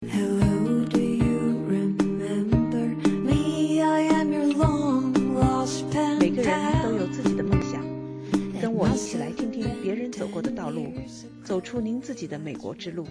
[0.00, 0.08] 每
[6.30, 7.82] 个人都.有自己的梦想，
[8.60, 10.86] 跟我一起来听听别人走过的道路，
[11.42, 13.08] 走出您自己的美国之路。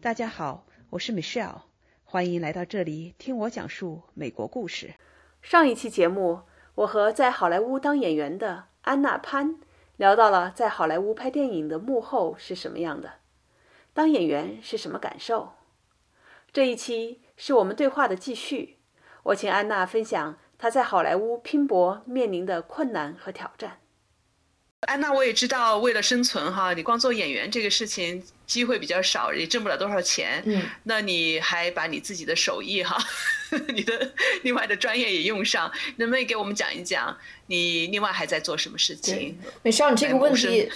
[0.00, 1.60] 大家好，我是 Michelle，
[2.04, 4.94] 欢迎来到这里听我讲述美国故事。
[5.42, 6.40] 上一期节目，
[6.74, 9.56] 我和在好莱坞当演员的安娜潘
[9.98, 13.12] 聊到了在好莱坞拍电影的幕后是什么样的，
[13.92, 15.54] 当演员是什么感受。
[16.52, 18.78] 这一期是我们对话的继续，
[19.24, 23.78] 我请安娜分享她在好莱坞拼搏面临的困难和挑战。
[24.88, 30.42] 安娜，我也知道，为了生存哈，你光做演员这个事情机会比较少，也挣不了多少钱。
[30.46, 32.96] 嗯，那你还把你自己的手艺哈，
[33.74, 37.14] 你的另外的专业也用上，能不能给我们讲一讲
[37.46, 39.38] 你另外还在做什么事情？
[39.62, 40.72] 美少，你这个问题，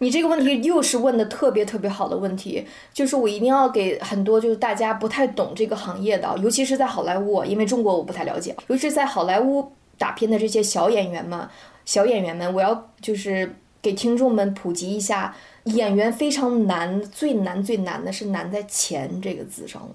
[0.00, 11.48] 你这个问题又是问的特别特别好的问题，就是我一定要给很多就是大家不太懂这个行业的，尤其是在好莱坞，因为中国我不太了解，尤其是在好莱坞打拼的这些小演员们，
[11.84, 19.94] 小演员们，我要就是给听众们普及一下，演员非常难，最难最难的是难在钱这个字上了，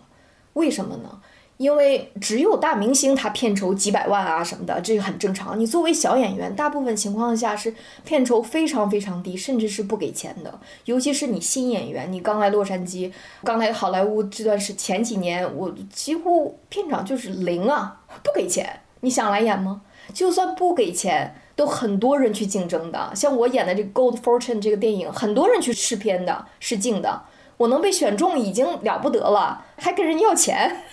[0.54, 1.22] 为什么呢？
[1.58, 5.60] 因为只有大明星他片酬几百万啊什么的，这个很正常。
[5.60, 7.74] 你作为小演员，大部分情况下是
[8.04, 10.60] 片酬非常非常低，甚至是不给钱的。
[10.86, 13.12] 尤其是你新演员，你刚来洛杉矶，
[13.44, 18.82] 刚来好莱坞这段时前几年，我几乎片场就是零啊，不给钱。
[19.02, 19.82] 你想来演吗？
[20.14, 23.12] 就算不给钱，都很多人去竞争的。
[23.16, 27.24] 像我演的这个《Gold Fortune》这个电影，很多人去试片的，试镜的。
[27.58, 30.84] 我能被选中已经了不得了，还跟人要钱，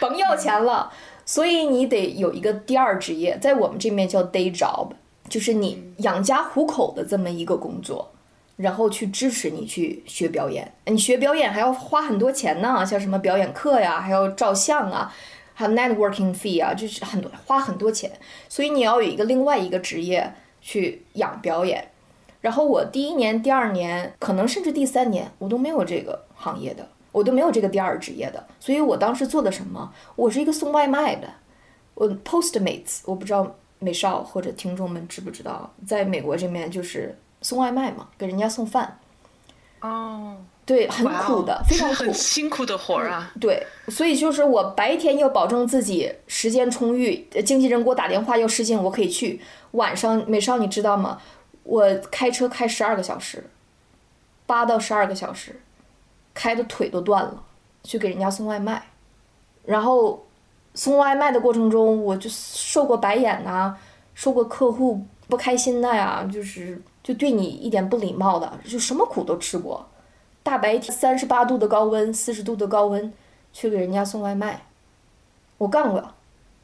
[0.00, 0.92] 甭要钱了。
[1.26, 4.90] 所以你得有一个第二职业，在我们这边叫 day job，
[5.28, 8.12] 就是你养家糊口的这么一个工作，
[8.56, 10.70] 然后去支持你去学表演。
[10.84, 15.10] 你学表演还要花很多钱呢，像什么表演课呀，还要照相啊，
[15.54, 18.12] 还有 networking fee 啊，就是很多花很多钱。
[18.48, 21.88] 所以你要有一个另外一个职业去养表演。
[22.42, 28.44] 然后我第一年、第二年，可能甚至第三年，我都没有这个行业的，我都没有这个第二职业的。
[28.58, 29.92] 所以我当时做的什么？
[30.16, 31.28] 我是一个送外卖的，
[31.94, 38.98] 我 Postmates，我不知道美少或者听众们知不知道，在美国这边就是送外卖嘛，给人家送饭。
[39.80, 40.36] 哦，
[40.66, 42.14] 对，很苦的，非常苦很。
[42.14, 43.30] 辛苦的活儿啊。
[43.40, 49.40] 对，所以就是我白天要保证自己时间充裕，呃经纪人给我打电话要试镜，我可以去。
[49.72, 51.20] 晚上美少你知道吗？
[51.64, 53.44] 我开车开十二个小时，
[54.46, 55.60] 八到十二个小时，
[56.34, 57.42] 开的腿都断了，
[57.84, 58.84] 去给人家送外卖。
[59.64, 60.22] 然后
[60.74, 63.74] 送外卖的过程中，我就受过白眼呐、
[64.12, 69.86] 受过客户不开心的呀，就是就对你一点不礼貌的，就什么苦都吃过。
[70.42, 73.10] 大白天三十八度的高温，四十度的高温，
[73.52, 74.66] 去给人家送外卖，
[75.56, 76.12] 我干过，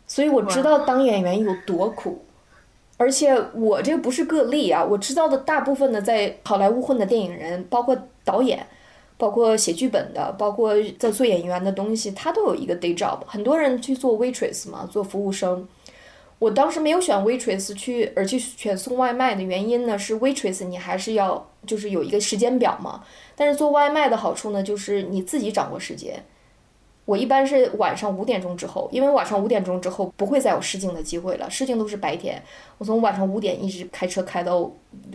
[0.06, 2.22] 所以我知道当演员有多苦。
[2.98, 8.66] 而且我这个不是个例啊，我知道的大部分的在好莱坞混的电影人，包括导演，
[9.20, 13.18] 包括写剧本的，包括在做演员的东西，他都有一个 day job。
[13.26, 15.68] 很多人去做 waitress 嘛，做服务生。
[16.38, 23.04] 我当时没有选 waitress 去，而去选送外卖的原因呢，是 waitress 你还是要就是有一个时间表嘛。
[23.36, 26.24] 但是做外卖的好处呢，就是你自己掌握时间。
[27.04, 32.42] 我一般是晚上五点钟之后，因为晚上五点钟之后不会再有试镜的机会了，试镜都是白天。
[32.78, 34.70] 我从晚上五点一直开车开到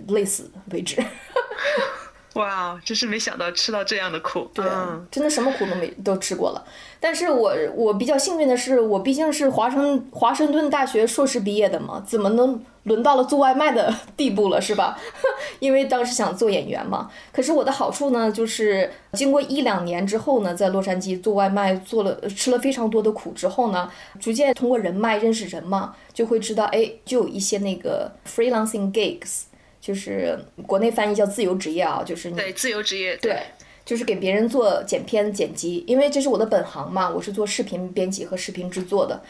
[0.09, 1.01] 累死为止。
[2.35, 4.47] 哇，真是没想到吃到这样的苦。
[4.53, 6.63] 对，嗯真的什么苦都没都吃过了。
[6.99, 14.99] 但是我我比较幸运的是，我毕竟是华盛华盛顿大学硕士毕业的嘛，怎么能轮到了做外卖的地步了，是吧？
[15.59, 17.09] 因为当时想做演员嘛。
[17.31, 29.43] 可是我的好处呢，就是经过一两年之后呢，在洛杉矶做外卖，做了吃了非常多的苦之后呢，逐渐通过人脉认识人嘛，就会知道，哎，就有一些那个 freelancing gigs。
[29.85, 30.35] 就是
[30.65, 33.15] 国内翻译叫自由职业啊，就是你对，自由职业。
[33.17, 33.39] 对，
[33.85, 39.21] 就是给别人做剪片、剪辑，因为这是我的本行嘛，我是做视频编辑和视频制作的，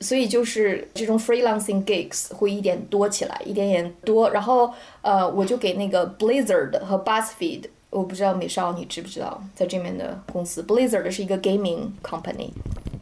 [0.00, 4.28] 所以就是这种 freelancing gigs 会一点多起来，一点点多。
[4.30, 12.50] 然后呃，我就给那个 Blizzard 和 Buzzfeed，我不知道美少你知不知道，在这边的公司，Blizzard 是一个 gaming company。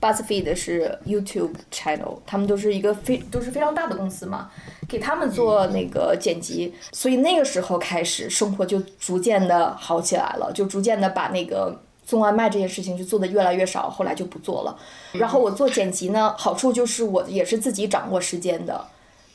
[0.02, 4.50] Buzzfeed 是 YouTube channel，他们都是一个非都是非常大的公司嘛，
[4.88, 14.76] 给他们做那个剪辑，所以那个时候开始生活就逐渐的好起来了，就逐渐的把那个送外卖这件事情就做的越来越少，后来就不做了。
[15.12, 18.84] 然后我做剪辑呢，好处就是我也是自己掌握时间的，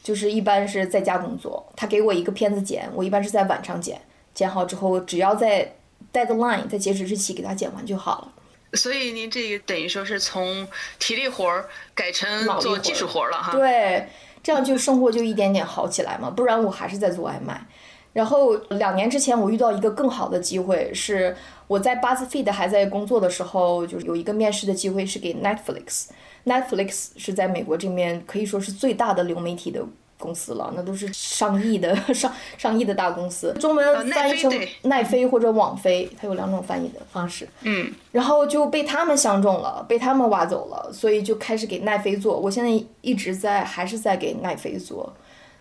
[0.04, 4.02] 就是一般是在家工作，他给我一个片子剪，我一般是在晚上剪，
[4.34, 5.76] 剪好之后只要在
[6.12, 8.34] deadline 在截止日期给他剪完就好了。
[8.74, 10.68] 所以您这个等于说是从
[11.00, 13.52] 体力活儿改成做技术活儿了哈？
[13.52, 14.08] 对，
[14.44, 17.66] 这样就生活就一点点好起来嘛，不然我还是在做外卖。
[18.14, 21.36] 然后两年之前，我遇到一个更好的机会，是
[21.68, 26.08] 我在 BuzzFeed 还在工作的时候，就是有一个面试的机会是给 Netflix。
[26.46, 29.86] Netflix 是在美国这边可以说是最大的流媒体的
[30.18, 33.54] 公司了，那都是上亿的 上上亿的大公司。
[33.60, 34.52] 中文翻译成
[34.84, 37.48] 奈飞或者网飞，它有两种翻译的方式。
[37.62, 42.40] 嗯，然后就被他们相中了，被他们挖走了，所以就开始给奈飞做。
[42.40, 45.14] 我现在一直在还是在给奈飞做。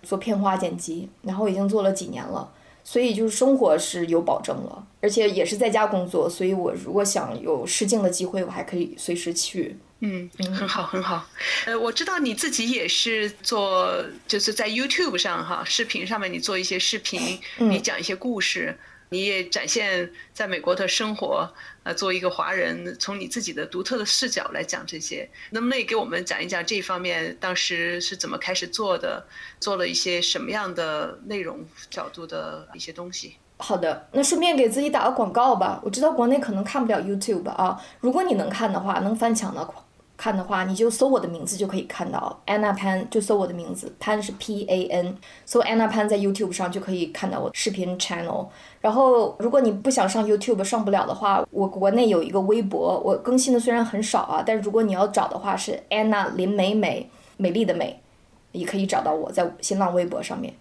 [0.03, 2.49] 做片花剪辑，然后已经做了几年了，
[2.85, 9.77] 所以就是生活是有保证了，而且也是在家工作，所以我如果想有试镜的机会，我还可以随时去。
[10.01, 11.27] 嗯，很好，很好。
[11.65, 18.79] 呃，我知道你自己也是做，就是在 YouTube 上哈，视频上面你做一些视频，你讲一些故事。
[19.09, 21.49] 你也展现在美国的生活，
[21.85, 29.25] 呃，作为一个华人，从你自己的独特的视角来讲这些，能不能也给我们讲一讲这方面当时是怎么开始做的，
[29.61, 33.37] 做了一些什么样的内容角度的一些东西？
[33.59, 35.81] 好的，那顺便给自己打个广告吧。
[35.85, 39.73] 我知道国内可能看不了 YouTube 啊，如果你能看的话，能翻墙的。
[40.17, 48.49] 看的话，你就搜我的名字就可以看到 Anna Pan，就搜我的名字，Pan 是 P A N，搜 Anna Pan 在 YouTube 上就可以看到我视频 channel。
[48.81, 58.01] 然后，如果你不想上 YouTube 上不了的话，我国内有一个微博，我更新的虽然很少啊，但是如果你要找的话是 Anna 林美美，美丽的美，
[58.53, 60.55] 也可以找到我在新浪微博上面。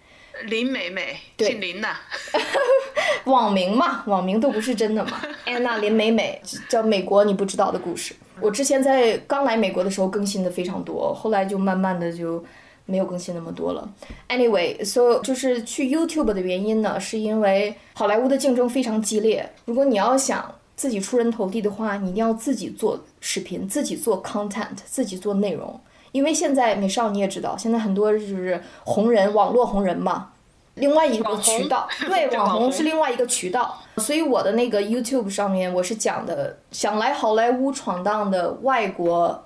[0.44, 1.96] 林美美，姓林呐。
[3.26, 5.20] 网名嘛，网名都不是真的嘛。
[5.44, 8.14] 安娜林美美叫美国你不知道的故事。
[8.40, 12.42] 我之前在刚来美国的时候更新的非常多，后来就慢慢的就
[12.84, 13.88] 没有更新那么多了。
[14.28, 19.48] Anyway，so 就是去 YouTube 的原因呢，是因为好莱坞的竞争非常激烈。
[19.64, 25.80] 如果你要想自己出人头地的话，你一定要自己做视频，自己做 content，自己做内容。
[26.12, 30.28] 因为现在美少你也知道，现在很多就是红人，网络红人嘛。
[30.76, 39.42] 另外一个渠道，对网红是另外一个渠道，所以我的那个 YouTube 上面我是讲的想来好莱坞闯荡的外国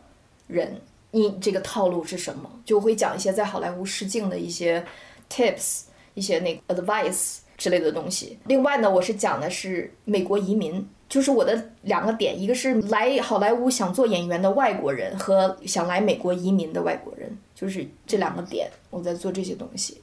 [0.49, 0.81] 人，
[1.13, 2.51] 你这个套路是什么？
[2.65, 4.85] 就会讲一些在好莱坞试镜的一些
[5.31, 5.83] tips，
[6.15, 8.37] 一些那个 advice 之类的东西。
[8.47, 20.01] 另外呢，我是讲的是美国移民，就是我的两个点，一个是来好莱坞想做演员的外国人和想来美国移民的外国人，就是这两个点，我在做这些东西。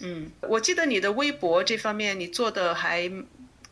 [0.00, 3.10] 嗯，我记得你的微博这方面你做的还，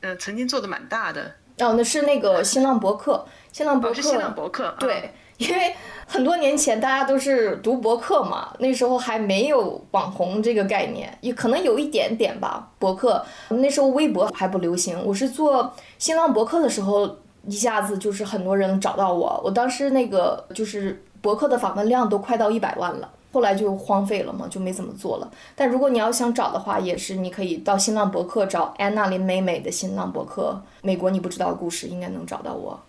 [0.01, 1.35] 嗯，曾经做的蛮大的。
[1.59, 4.03] 哦，那是那个新浪博客，新浪博客。
[4.03, 4.75] 新浪博客。
[4.79, 5.75] 对，因为
[6.07, 12.71] 很多年前大家都是读博客嘛，那时候还没有网红这个概念，也可能有一点点吧。
[12.79, 23.11] 博客那时候微博还不流行，我是做新浪博客的时候，一下子就是很多人找到我，我当时那个就是博客的访问量都快到一百万了。
[23.33, 25.31] 后来就荒废了嘛，就没怎么做了。
[25.55, 32.81] 但如果你要想找的话，也是你可以到新浪博客找安娜林美美的新浪博客，美国你不知道的故事应该能找到我。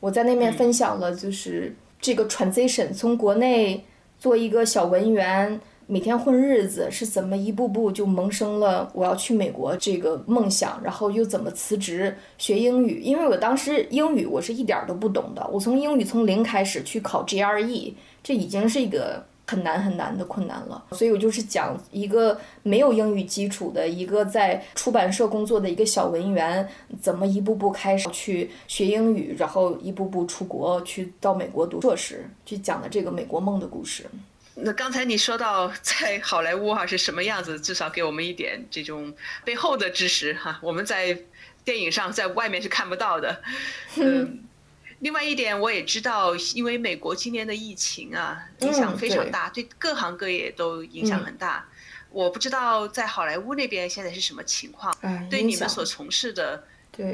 [0.00, 3.82] 我在那边分享了，就是这个 transition 从国内
[4.18, 19.24] 做一个小文员，每天混日子是怎么一步步就萌生了我要去美国这个梦想，然后又怎么辞职学英语，因为我当时英语我是一点都不懂的，我从英语从零开始去考 GRE，这已经是一个。
[19.46, 26.66] 很难很难的困难了，所以我就是讲一个没有英语基础的一个在出版社工作的一个小文员，
[27.00, 34.06] 怎么一步步开始去学英语，然后一步步出国去到美国读硕士，去讲的这个美国梦的故事。
[34.54, 39.12] 那刚才你说到在好莱坞哈是什么样子，至少给我们一点这种
[39.44, 41.18] 背后的知识哈，我们在
[41.64, 43.42] 电影上在外面是看不到的，
[43.96, 44.38] 嗯。
[45.04, 51.68] 另外一点，我也知道，因为美国今年的疫情啊，影响非常大，对各行各业都影响很大。
[52.10, 54.96] 我不知道在好莱坞那边现在是什么情况，
[55.28, 56.64] 对你们所从事的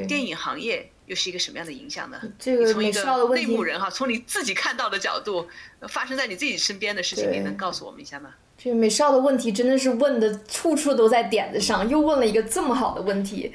[0.07, 2.21] 电影行业又是一个什么样的影响呢？
[2.39, 3.03] 这个从一个
[3.35, 5.49] 内幕人哈，从你自己看到的角度，
[5.89, 8.29] 发生在你自己身边的事情，你能告诉我们一下吗？
[8.57, 13.51] 这美少的问题真的是问的处处都在点子上，又问了一个这么好的问题。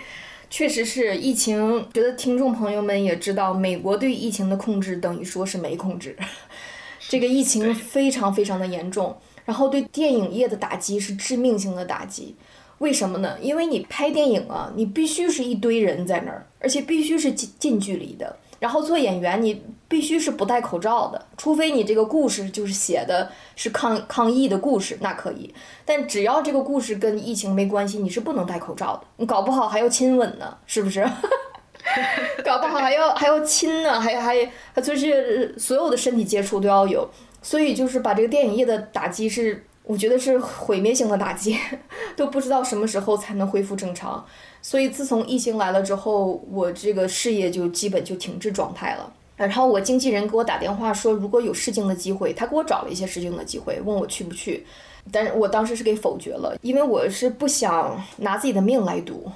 [0.48, 6.16] 确实是疫情，觉得听众朋友们也知道，美国对疫情的控制等于说是没控制，
[7.08, 12.36] 这个疫情非常非常的严重，然后对电影业的打击是致命性的打击。
[12.78, 13.38] 为什么呢？
[13.40, 18.36] 因为你拍电影啊，你必须是一堆人在那儿，而且必须是近近距离的。
[18.58, 25.54] 然后做演员，你必须是不戴口罩的，除非你这个故事就是写的是抗抗疫的故事，那可以。
[25.84, 29.02] 但只要这个故事跟疫情没关系，你是不能戴口罩的。
[29.16, 31.06] 你搞不好还要亲吻呢，是不是？
[32.44, 37.08] 搞不好还要还要亲呢，还还还就是所有的身体接触都要有，
[37.40, 41.56] 所以就是把这个电影业的打击是，我觉得是毁灭性的打击，
[42.16, 44.22] 都不知道什么时候才能恢复正常。
[44.60, 49.12] 所以自从疫情来了之后，我这个事业就基本就停滞状态了。
[49.36, 54.66] 然后我经纪人给我打电话说，如果有试镜的机会，他给我找了一些试镜的机会，问我去不去，
[55.12, 59.30] 但是我当时是给否决了，因为我是不想拿自己的命来赌。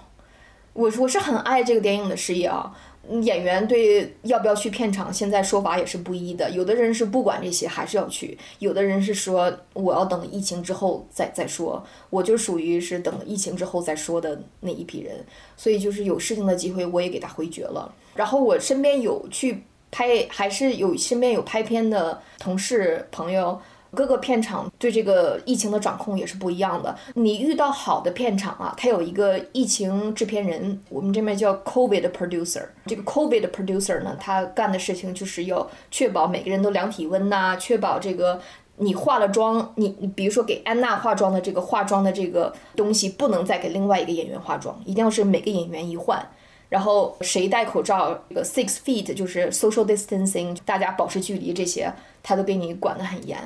[0.72, 2.72] 我我是很爱这个电影的事业啊，
[3.08, 6.50] 演员对要不要去片场，现在说法也是不一的。
[6.50, 11.84] 有的人是不管这些还是要去，有的人是说我要等疫情之后再再说。
[12.10, 15.24] 我就属于是等疫情之后再说的那一批人，
[15.56, 17.92] 所以就是有事情的机会我也给他回绝了。
[18.14, 23.60] 然后我身边有去拍，还是有身边有拍片的同事朋友。
[23.92, 26.96] 各个片场对这个疫情的掌控也是不一样的。
[27.14, 32.62] 你遇到好的片场啊，它有一个疫情制片人，我们这边叫 COVID producer。
[32.86, 38.40] 这个 COVID producer 呢，他干的事情就是要确保每个人都量体温呐，确保这个
[38.76, 46.24] 你化了妆，你你比如说给安娜化妆的这个化妆的这个东西，不能再给另外一个演员化妆，一定要是每个演员一换。
[46.70, 53.36] 然后谁戴口罩，这个 six feet 就是 social distancing，大家保持距离这些，他都给你管得很严。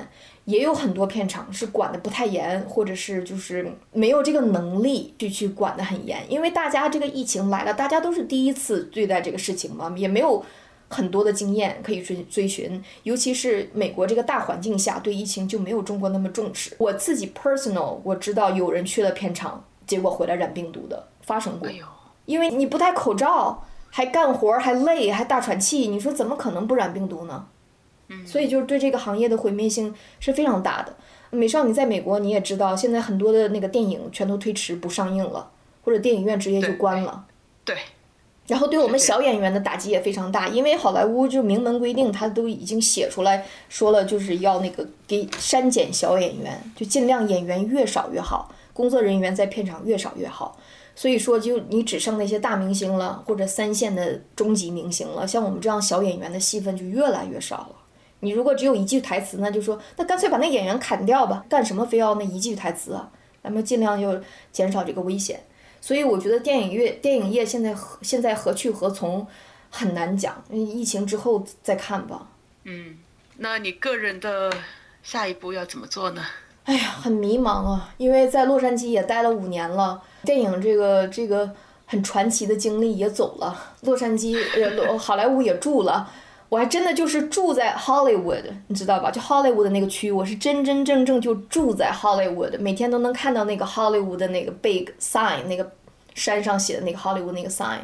[0.45, 10.45] 也有很多片场是管得不太严，或者是就是没有这个能力去去管得很严，因为大家这个疫情来了，大家都是第一次对待这个事情嘛，也没有
[10.87, 16.75] 很多的经验可以追追寻，尤其是美国这个大环境下，对疫情就没有中国那么重视。
[16.77, 21.67] 我自己 personal 我知道有人去了片场，结果回来染病毒的发生过，
[22.25, 27.45] 因为你不戴口罩，还干活还累还大喘气，你说怎么可能不染病毒呢？
[28.25, 30.95] 所以就是对这个行业的毁灭性是非常大的。
[31.31, 35.49] 美少女在美国你也知道，现在很多的那个电影全都推迟不上映了，
[35.83, 37.25] 或者电影院直接就关了。
[37.63, 37.75] 对。
[38.47, 50.55] 然后对我们小演员的打击也非常大，因为好莱坞就明文规定，他都已经写出来说了，就是要那个给删减小演员，就尽量演员越少越好，工作人员在片场越少越好。
[50.95, 57.75] 所以说，就你只剩那些大明星了，或者三线的中级明星了，像我们这样小演员的戏份就越来越少了。
[58.21, 63.11] 你如果只有一句台词，那就说那干脆把那演员砍掉吧，干什么非要那一句台词啊？
[63.43, 64.19] 咱们尽量就
[64.51, 65.45] 减少这个危险。
[65.81, 69.27] 所以我觉得电影业电影业现在现在何去何从
[69.69, 72.29] 很难讲，疫情之后再看吧。
[72.63, 72.97] 嗯，
[73.37, 74.51] 那你个人的
[75.03, 76.23] 下一步要怎么做呢？
[76.65, 81.49] 哎呀，很迷茫啊，因为在洛杉矶也待了五年了，电影这个这个
[81.85, 86.09] 很传奇的经历也走了，洛杉矶呃好莱坞也住了。
[86.47, 89.09] 我还真的就是住在 Hollywood，你知道吧？
[89.09, 95.71] 就 Hollywood 的那个区，我是真真正正就住在 Hollywood，每天都能看到那个 Hollywood 的那个 big sign，那个
[96.13, 97.79] 山上写的那个 Hollywood 那个 sign，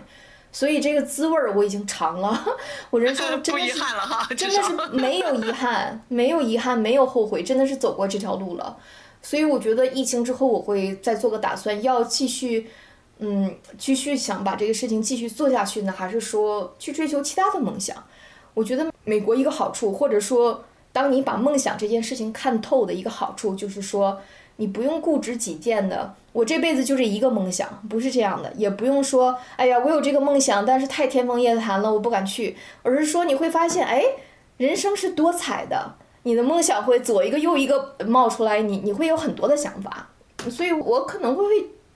[0.51, 2.46] 所以这个滋味儿我已经尝了。
[2.91, 3.79] 我人生 真的是
[4.36, 8.77] 真的是没有遗憾，没有遗憾，没有后悔，真的是走过这条路了。
[9.22, 12.70] 所以我觉得疫情之后我会再做个打算，要继续，
[13.20, 18.03] 嗯，继续想把这个事情继续做下去呢，还是说去追求其他的梦想？
[18.53, 24.20] 我觉得美国一个好处，或者说，当你把梦想这件事情看透的一个好处，就是说，
[24.58, 34.03] 你不用固执己见的，我这辈子就这一个梦想，不是这样的，也不用说，哎呀，我有这个梦想，但是太天方夜谭了，我不敢去，而是说你会发现，哎，
[34.58, 40.10] 人生是多彩的，你的梦想会左一个右一个冒出来，你你会有很多的想法，
[40.50, 41.43] 所以我可能会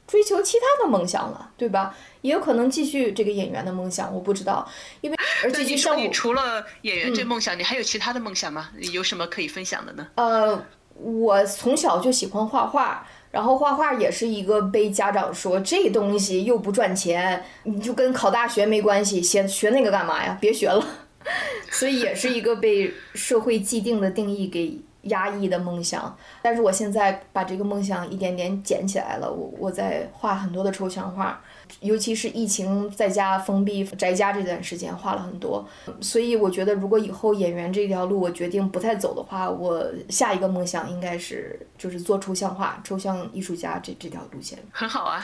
[0.07, 1.95] 追求其他的梦想了，对吧？
[2.21, 4.67] 也有可能继续这个演员的梦想，我不知道，
[5.01, 8.69] 因为而且就像你除了演员这梦想，你还有其他的梦想吗？
[8.91, 10.07] 有什么可以分享的呢？
[10.15, 10.63] 呃，
[10.95, 20.37] 我从小就喜欢画画，然后画画也是一个被家长说这东西又不赚钱，你就跟考大学没关系，学学那个干嘛呀？
[20.41, 20.85] 别学了，
[21.71, 24.81] 所以也是一个被社会既定的定义给。
[25.05, 29.31] 压抑的梦想，但是我现在把这个梦想一点点捡起来了。
[29.31, 31.39] 我我在画很多的抽象画，
[31.79, 35.67] 尤其是疫情在家封闭宅家这段时间画了很多。
[36.01, 44.57] 所以我觉得，如果以后演员这条路我决定不再走的话，我下一个梦想应该是就是做抽象画、抽象艺术家这这条路线。
[44.71, 45.23] 很好啊，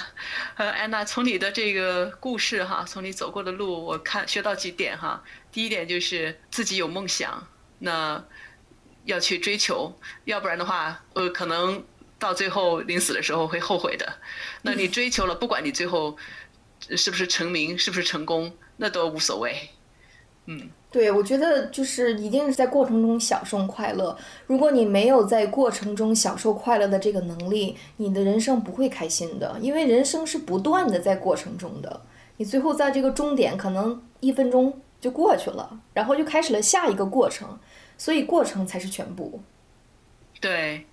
[0.58, 5.24] 呃，安娜，从你的这个故事哈，从你走过的路，我看学到几点哈。
[5.52, 7.48] 第一点就是自己有梦想，
[7.80, 8.24] 那。
[9.06, 9.92] 要去追求，
[10.26, 11.84] 要不然的话，呃，可能
[12.22, 14.14] 到最后临死的时候会后悔的。
[14.62, 16.16] 那你追求了，不管你最后
[16.96, 19.70] 是不是成名，是不是成功，那都无所谓。
[20.46, 24.16] 嗯，对，我觉得就是一定是在过程中享受快乐。
[24.46, 32.02] 如果你没有在过程中享受快乐的这个能力，你的人生不会开心的，因为人生是不断的在过程中的。
[32.38, 37.60] 你最后在这个终点可能一分钟就过去了，然后就开始了下一个过程，
[37.98, 39.42] 所以过程才是全部。
[40.40, 40.86] 对。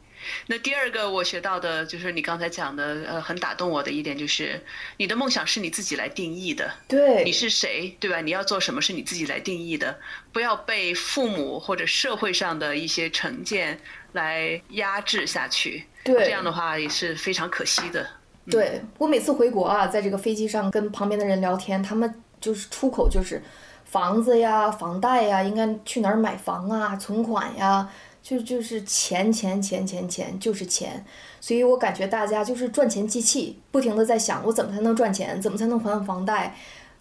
[0.47, 4.61] 那第二个我学到的就是你刚才讲的，呃，很打动我的一点就是，
[4.97, 6.71] 你的梦想是你自己来定义的。
[6.87, 8.21] 对，你是谁，对吧？
[8.21, 9.99] 你要做什么是你自己来定义的，
[10.33, 13.81] 不要被父母或者社会上的一些成见
[14.13, 15.85] 来压制下去。
[16.05, 18.07] 对，这样的话也是非常可惜的。
[18.51, 23.43] 对我每次回国啊，在这个飞机上跟旁边的人聊天，他们就是出口就是
[23.85, 27.87] 房子呀、房贷呀，应该去哪儿买房啊、存款呀。
[28.29, 31.03] 就就是钱钱钱钱钱就是钱，
[31.41, 36.55] 所以我感觉大家就是赚钱机器，不停的在想我怎么才能赚钱，怎么才能还房贷。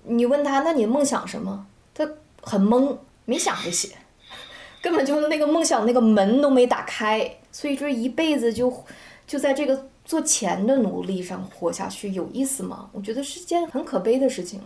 [0.04, 1.68] 你问他，那你梦想什么？
[1.94, 3.90] 他很懵，没想这些，
[4.82, 7.30] 根本就那个梦想那个门都没打开。
[7.52, 8.86] 所以就是一辈子就
[9.28, 12.90] 就在这个做钱的努力上活下去，有意思吗？
[12.94, 14.62] 我觉得是件很可悲的事情。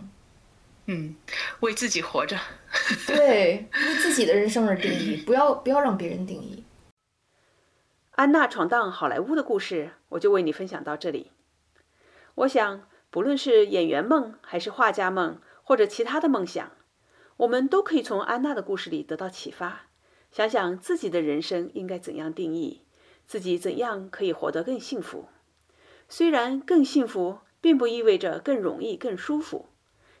[0.86, 1.14] 嗯，
[1.60, 2.38] 为自己活着。
[3.06, 6.64] 对，为自己的人生而定义，不要不要让别人定义。
[8.12, 11.30] 安娜闯荡好莱坞的故事，我就为你分享到这里。
[12.34, 16.72] 我想，不论是演员梦，还是画家梦，或者其他的梦想，
[17.38, 19.86] 我们都可以从安娜的故事里得到启发，
[20.30, 22.82] 想想自己的人生应该怎样定义，
[23.26, 25.28] 自己怎样可以活得更幸福。
[26.08, 29.68] 虽然更幸福并不意味着更容易、更舒服。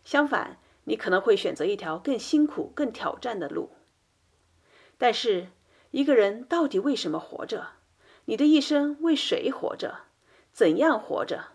[0.04, 3.70] 相反，你可能会选择一条更辛苦、更挑战的路。
[4.98, 5.48] 但是，
[5.90, 7.70] 一个人到底为什么活着？
[8.26, 10.00] 你的一生为谁活着？
[10.52, 11.46] 怎样活着？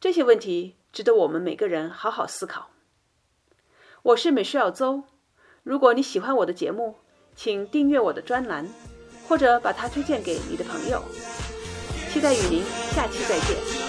[0.00, 2.70] 这些问题值得我们每个人好好思考。
[4.02, 5.04] 我是美术要邹。
[5.62, 6.96] 如果你喜欢我的节目，
[7.34, 8.68] 请订阅我的专栏，
[9.26, 11.02] 或者把它推荐给你的朋友。
[12.10, 13.87] 期待与您下期再见。